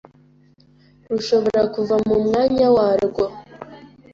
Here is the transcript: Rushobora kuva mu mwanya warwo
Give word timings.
Rushobora 1.09 1.61
kuva 1.73 1.95
mu 2.07 2.15
mwanya 2.25 2.67
warwo 2.75 3.23